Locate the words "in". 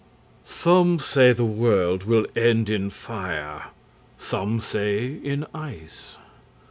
2.71-2.89, 5.23-5.45